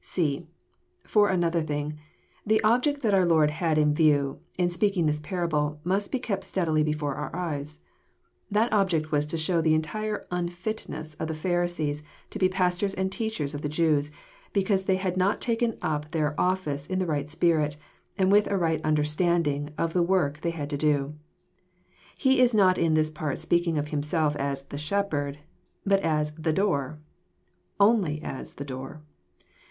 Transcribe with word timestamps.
(c) 0.03 0.47
For 1.03 1.29
another 1.29 1.61
thing, 1.61 1.99
the 2.43 2.59
object 2.63 3.03
that 3.03 3.13
our 3.13 3.23
Lord 3.23 3.51
had 3.51 3.77
in 3.77 3.93
view, 3.93 4.39
in 4.57 4.67
speaking 4.71 5.05
this 5.05 5.19
parable, 5.19 5.79
must 5.83 6.11
be 6.11 6.17
kept 6.17 6.43
steadily 6.43 6.81
before 6.81 7.13
our 7.13 7.35
eyes. 7.35 7.83
That 8.49 8.73
object 8.73 9.11
was 9.11 9.27
to 9.27 9.37
show 9.37 9.61
the 9.61 9.75
entire 9.75 10.25
unfitness 10.31 11.13
of 11.19 11.27
the 11.27 11.35
Pharisees 11.35 12.01
to 12.31 12.39
be 12.39 12.49
pastors 12.49 12.95
and 12.95 13.11
teachers 13.11 13.53
of 13.53 13.61
the 13.61 13.69
Jews, 13.69 14.09
because 14.53 14.85
they 14.85 14.95
had 14.95 15.17
not 15.17 15.39
ta 15.39 15.53
ken 15.53 15.77
up 15.83 16.09
their 16.09 16.33
office 16.41 16.87
in 16.87 16.97
the 16.97 17.05
right 17.05 17.29
spirit, 17.29 17.77
anxl 18.17 18.31
with 18.31 18.47
a 18.47 18.57
right 18.57 18.81
under 18.83 19.03
standing 19.03 19.69
of 19.77 19.93
the 19.93 20.01
work 20.01 20.41
they 20.41 20.49
had 20.49 20.71
to 20.71 20.77
do. 20.77 21.13
He 22.17 22.41
is 22.41 22.55
not 22.55 22.79
in 22.79 22.95
this 22.95 23.11
part 23.11 23.37
speaking 23.37 23.77
of 23.77 23.89
Himself 23.89 24.35
as 24.37 24.63
"the 24.63 24.79
Shepherd," 24.79 25.37
but 25.85 25.99
as 25.99 26.31
"the 26.33 26.53
Door:" 26.53 26.97
only 27.79 28.19
as 28.23 28.53
the 28.55 28.65
Door. 28.65 29.03